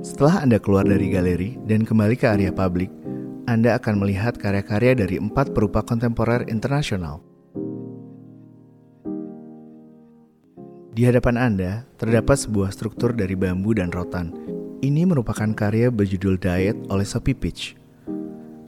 [0.00, 2.92] Setelah Anda keluar dari galeri dan kembali ke area publik,
[3.48, 7.24] Anda akan melihat karya-karya dari empat perupa kontemporer internasional.
[10.90, 14.34] Di hadapan Anda terdapat sebuah struktur dari bambu dan rotan.
[14.84, 17.78] Ini merupakan karya berjudul Diet oleh Sophie Pitch.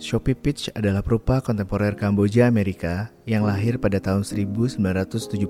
[0.00, 5.44] Sophie Pitch adalah perupa kontemporer Kamboja Amerika yang lahir pada tahun 1971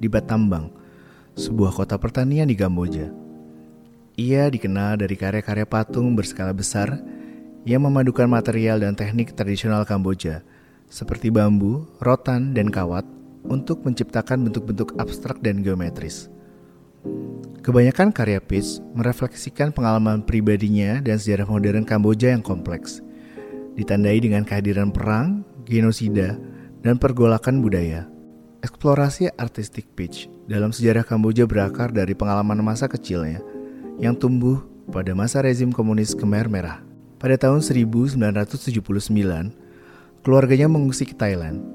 [0.00, 0.74] di Batambang,
[1.38, 3.14] sebuah kota pertanian di Kamboja.
[4.18, 6.98] Ia dikenal dari karya-karya patung berskala besar
[7.62, 10.42] yang memadukan material dan teknik tradisional Kamboja,
[10.90, 13.06] seperti bambu, rotan, dan kawat,
[13.46, 16.26] untuk menciptakan bentuk-bentuk abstrak dan geometris.
[17.62, 22.98] Kebanyakan karya Pitts merefleksikan pengalaman pribadinya dan sejarah modern Kamboja yang kompleks,
[23.78, 26.34] ditandai dengan kehadiran perang, genosida,
[26.82, 28.10] dan pergolakan budaya.
[28.58, 33.44] Eksplorasi artistik Pitch dalam sejarah Kamboja berakar dari pengalaman masa kecilnya–
[33.98, 36.80] yang tumbuh pada masa rezim komunis Khmer Merah.
[37.18, 38.78] Pada tahun 1979,
[40.22, 41.66] keluarganya mengungsi ke Thailand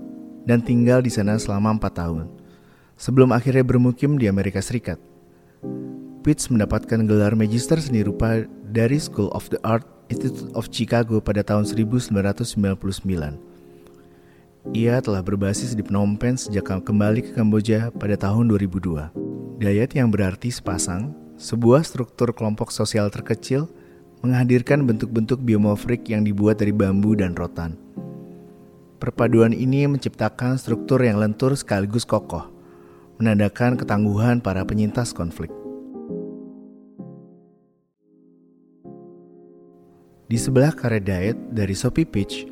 [0.47, 2.31] dan tinggal di sana selama empat tahun,
[2.95, 4.95] sebelum akhirnya bermukim di Amerika Serikat.
[6.23, 11.44] Pitts mendapatkan gelar Magister Seni Rupa dari School of the Art Institute of Chicago pada
[11.44, 13.53] tahun 1999.
[14.72, 19.11] Ia telah berbasis di Phnom Penh sejak kembali ke Kamboja pada tahun 2002.
[19.59, 23.67] Dayat yang berarti sepasang sebuah struktur kelompok sosial terkecil
[24.23, 27.75] menghadirkan bentuk-bentuk biomorfik yang dibuat dari bambu dan rotan.
[29.03, 32.47] Perpaduan ini menciptakan struktur yang lentur sekaligus kokoh,
[33.19, 35.52] menandakan ketangguhan para penyintas konflik.
[40.31, 42.47] Di sebelah karya Diet dari Sophie Pitch,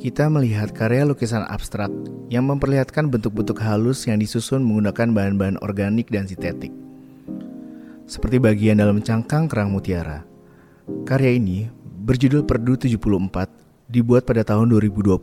[0.00, 1.90] kita melihat karya lukisan abstrak
[2.28, 6.74] yang memperlihatkan bentuk-bentuk halus yang disusun menggunakan bahan-bahan organik dan sintetik
[8.04, 10.24] seperti bagian dalam cangkang kerang mutiara.
[11.08, 11.68] Karya ini
[12.04, 13.48] berjudul Perdu 74
[13.88, 15.16] dibuat pada tahun 2020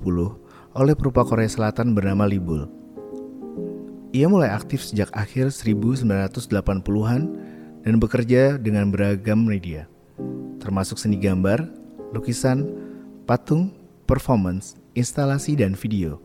[0.71, 2.65] oleh perupa Korea Selatan bernama Libul.
[4.11, 7.21] Ia mulai aktif sejak akhir 1980-an
[7.81, 9.87] dan bekerja dengan beragam media,
[10.59, 11.63] termasuk seni gambar,
[12.11, 12.67] lukisan,
[13.23, 13.71] patung,
[14.11, 16.19] performance, instalasi, dan video.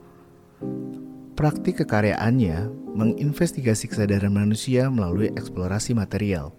[1.39, 2.67] Praktik kekaryaannya
[2.99, 6.51] menginvestigasi kesadaran manusia melalui eksplorasi material.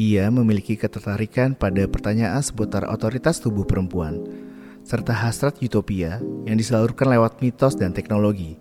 [0.00, 4.24] Ia memiliki ketertarikan pada pertanyaan seputar otoritas tubuh perempuan,
[4.80, 6.16] serta hasrat utopia
[6.48, 8.56] yang disalurkan lewat mitos dan teknologi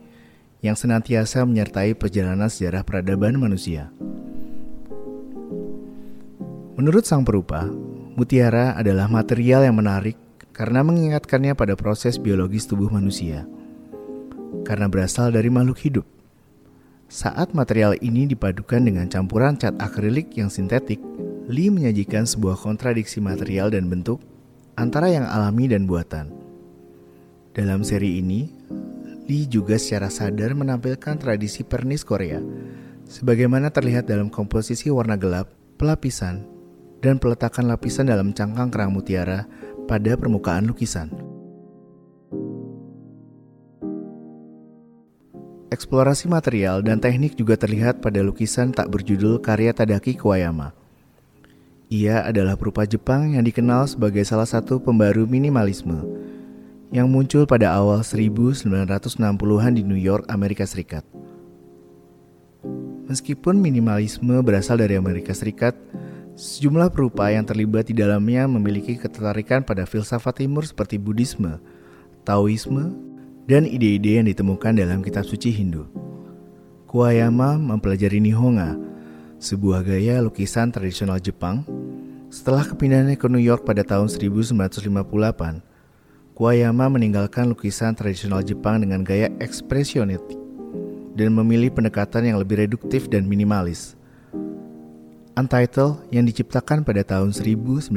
[0.59, 3.87] yang senantiasa menyertai perjalanan sejarah peradaban manusia.
[6.75, 7.63] Menurut sang perupa,
[8.19, 10.19] mutiara adalah material yang menarik
[10.61, 13.49] karena mengingatkannya pada proses biologis tubuh manusia–
[14.63, 16.05] karena berasal dari makhluk hidup.
[17.11, 20.99] Saat material ini dipadukan dengan campuran cat akrilik yang sintetik,
[21.51, 24.23] Lee menyajikan sebuah kontradiksi material dan bentuk
[24.79, 26.31] antara yang alami dan buatan.
[27.51, 28.47] Dalam seri ini,
[29.27, 32.39] Lee juga secara sadar menampilkan tradisi pernis Korea,
[33.11, 36.47] sebagaimana terlihat dalam komposisi warna gelap, pelapisan,
[37.03, 39.43] dan peletakan lapisan dalam cangkang kerang mutiara
[39.87, 41.09] pada permukaan lukisan.
[45.71, 50.75] Eksplorasi material dan teknik juga terlihat pada lukisan tak berjudul karya Tadaki Kawayama.
[51.87, 56.03] Ia adalah perupa Jepang yang dikenal sebagai salah satu pembaru minimalisme
[56.91, 61.07] yang muncul pada awal 1960-an di New York, Amerika Serikat.
[63.07, 65.75] Meskipun minimalisme berasal dari Amerika Serikat,
[66.35, 71.59] sejumlah perupa yang terlibat di dalamnya memiliki ketertarikan pada filsafat timur seperti Buddhisme,
[72.23, 72.93] Taoisme,
[73.49, 75.89] dan ide-ide yang ditemukan dalam kitab suci Hindu.
[76.87, 78.75] Kuayama mempelajari Nihonga,
[79.39, 81.63] sebuah gaya lukisan tradisional Jepang.
[82.31, 85.63] Setelah kepindahannya ke New York pada tahun 1958,
[86.31, 90.23] Kuayama meninggalkan lukisan tradisional Jepang dengan gaya ekspresionis
[91.13, 93.99] dan memilih pendekatan yang lebih reduktif dan minimalis.
[95.41, 97.89] Untitled yang diciptakan pada tahun 1960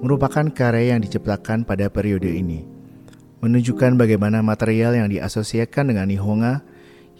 [0.00, 2.64] merupakan karya yang diciptakan pada periode ini
[3.44, 6.64] menunjukkan bagaimana material yang diasosiasikan dengan Nihonga,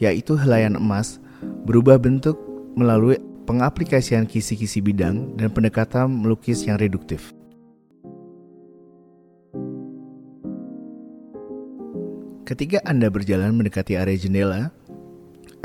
[0.00, 1.20] yaitu helaian emas,
[1.68, 2.40] berubah bentuk
[2.72, 7.36] melalui pengaplikasian kisi-kisi bidang dan pendekatan melukis yang reduktif.
[12.46, 14.70] Ketika Anda berjalan mendekati area jendela,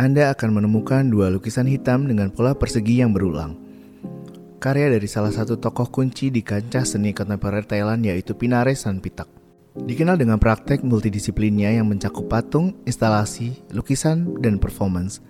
[0.02, 3.54] Anda akan menemukan dua lukisan hitam dengan pola persegi yang berulang.
[4.58, 9.30] Karya dari salah satu tokoh kunci di kancah seni kontemporer Thailand yaitu Pinare Sanpitak.
[9.78, 15.22] Dikenal dengan praktek multidisiplinnya yang mencakup patung, instalasi, lukisan, dan performance.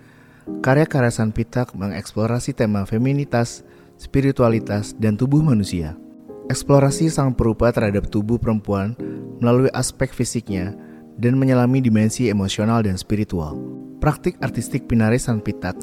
[0.64, 3.68] karya-karya San Pitak mengeksplorasi tema feminitas,
[4.00, 6.00] spiritualitas, dan tubuh manusia.
[6.48, 8.96] Eksplorasi sang perupa terhadap tubuh perempuan
[9.36, 10.72] melalui aspek fisiknya
[11.20, 13.81] dan menyelami dimensi emosional dan spiritual.
[14.02, 15.78] Praktik artistik Pinare San Pitak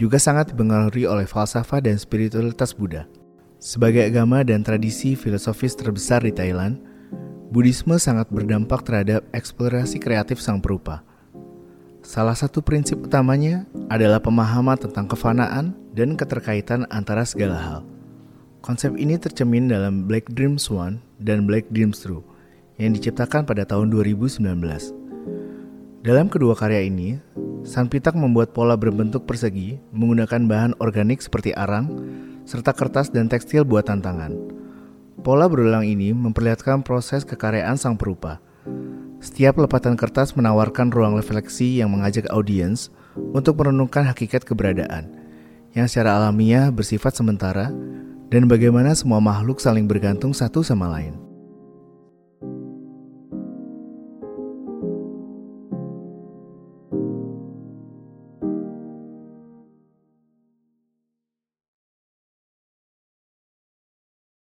[0.00, 3.04] juga sangat dipengaruhi oleh falsafah dan spiritualitas Buddha.
[3.60, 6.80] Sebagai agama dan tradisi filosofis terbesar di Thailand,
[7.52, 11.04] Buddhisme sangat berdampak terhadap eksplorasi kreatif sang perupa.
[12.00, 17.80] Salah satu prinsip utamanya adalah pemahaman tentang kefanaan dan keterkaitan antara segala hal.
[18.64, 22.24] Konsep ini tercemin dalam Black Dreams One dan Black Dreams Two
[22.80, 25.07] yang diciptakan pada tahun 2019.
[26.08, 27.20] Dalam kedua karya ini,
[27.68, 31.84] San Pitak membuat pola berbentuk persegi menggunakan bahan organik seperti arang,
[32.48, 34.32] serta kertas dan tekstil buatan tangan.
[35.20, 38.40] Pola berulang ini memperlihatkan proses kekaryaan sang perupa.
[39.20, 42.88] Setiap lepatan kertas menawarkan ruang refleksi yang mengajak audiens
[43.36, 45.12] untuk merenungkan hakikat keberadaan,
[45.76, 47.68] yang secara alamiah bersifat sementara,
[48.32, 51.27] dan bagaimana semua makhluk saling bergantung satu sama lain.